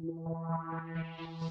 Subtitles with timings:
[0.00, 0.10] Thank
[1.18, 1.47] you.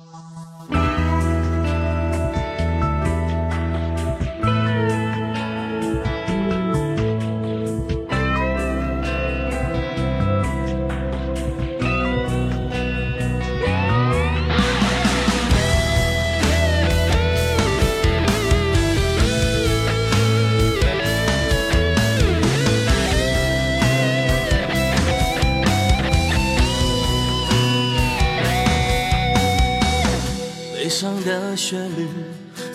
[30.88, 32.08] 悲伤的旋律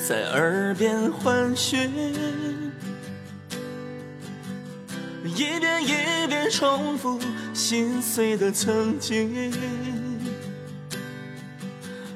[0.06, 1.90] 在耳边环旋，
[5.24, 7.18] 一遍一遍重复
[7.54, 9.50] 心碎的曾经。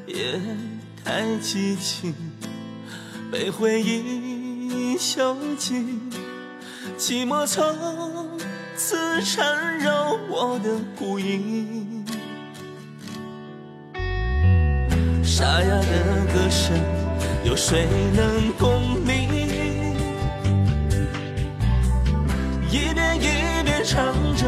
[0.06, 0.38] 夜
[1.02, 2.14] 太激情，
[3.32, 6.10] 被回忆囚禁，
[6.98, 8.38] 寂寞从
[8.76, 11.95] 此缠绕我的孤影。
[15.36, 16.74] 沙哑的歌声，
[17.44, 19.28] 有谁能共鸣？
[22.70, 24.46] 一遍一遍唱着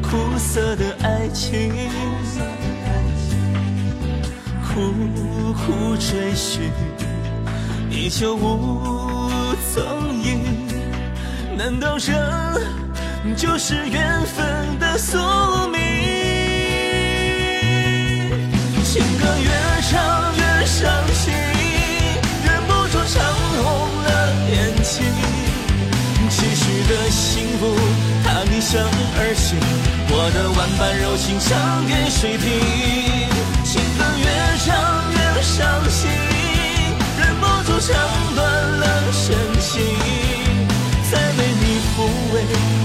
[0.00, 1.74] 苦涩的爱情，
[4.62, 4.92] 苦
[5.54, 6.70] 苦追寻，
[7.90, 9.32] 依旧无
[9.74, 10.68] 踪影。
[11.56, 12.12] 难道这
[13.34, 15.18] 就是缘分的宿
[15.72, 15.80] 命？
[18.84, 19.26] 情歌
[27.58, 27.74] 福，
[28.24, 28.80] 他逆向
[29.18, 29.58] 而行，
[30.10, 32.46] 我的万般柔情唱给谁听？
[33.64, 34.26] 情歌越
[34.64, 34.66] 唱
[35.12, 35.56] 越伤
[35.90, 36.08] 心，
[37.18, 37.90] 忍不住唱
[38.34, 38.38] 断
[38.78, 39.24] 了深
[39.60, 39.82] 情。
[41.10, 41.96] 再为你抚
[42.32, 42.34] 慰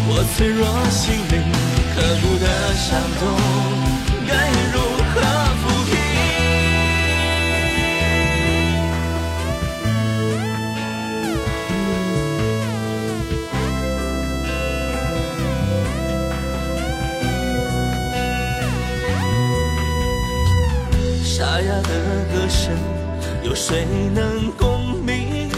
[0.09, 1.33] 我脆弱心灵，
[1.93, 3.21] 刻骨的伤痛，
[21.43, 21.89] 沙哑的
[22.31, 22.71] 歌声，
[23.43, 25.49] 有谁能共鸣？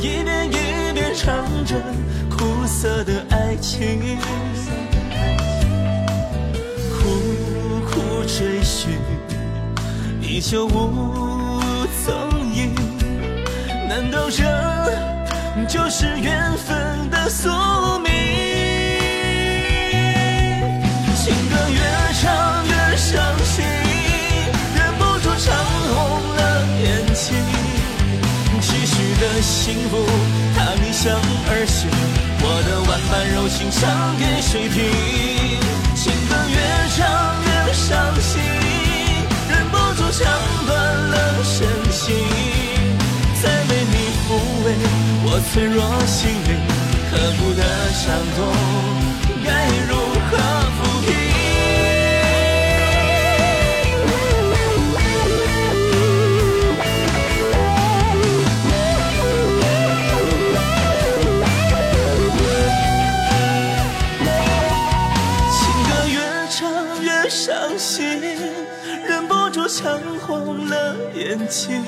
[0.00, 1.76] 一遍一遍唱着
[2.28, 4.18] 苦涩的爱情，
[6.98, 7.04] 苦
[7.88, 8.98] 苦追寻，
[10.20, 11.60] 依旧无
[12.04, 12.12] 踪
[12.52, 12.74] 影。
[13.88, 14.42] 难道这
[15.68, 17.48] 就是缘分的宿
[18.00, 18.03] 命？
[29.44, 30.04] 幸福，
[30.56, 31.12] 它逆向
[31.48, 31.90] 而行，
[32.40, 34.80] 我的万般柔情唱给谁听？
[35.94, 36.56] 情歌越
[36.96, 37.04] 唱
[37.44, 38.40] 越伤心，
[39.50, 40.24] 忍不住唱
[40.66, 40.72] 断
[41.10, 42.16] 了深情。
[43.42, 43.94] 再为你
[44.24, 44.26] 抚
[44.64, 44.66] 慰
[45.26, 45.76] 我脆弱
[46.06, 46.56] 心灵，
[47.10, 47.62] 刻骨的
[47.92, 48.02] 伤
[48.36, 48.40] 痛，
[67.34, 68.06] 伤心，
[69.08, 71.82] 忍不住唱红了眼睛。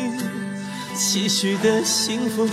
[0.92, 2.48] 期许的幸福，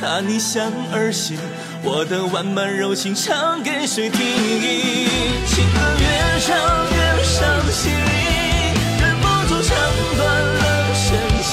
[0.00, 1.36] 它逆向而行，
[1.82, 4.18] 我的万般柔情唱给谁听？
[4.18, 6.56] 情歌越唱
[6.88, 7.92] 越伤心，
[8.98, 9.76] 忍不住唱
[10.16, 10.64] 断了
[10.94, 11.04] 深
[11.44, 11.52] 情。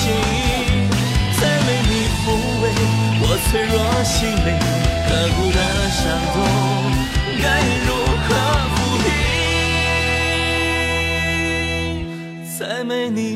[1.38, 2.24] 再为你抚
[2.62, 2.64] 慰
[3.20, 4.56] 我脆弱心灵，
[5.10, 5.45] 刻骨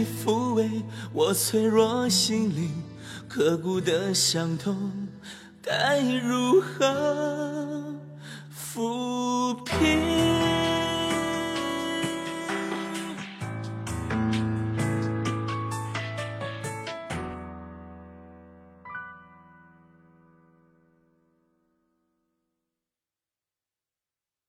[0.06, 0.84] 抚慰
[1.14, 2.72] 我脆弱心灵，
[3.28, 5.08] 刻骨的伤痛，
[5.62, 7.79] 该如何？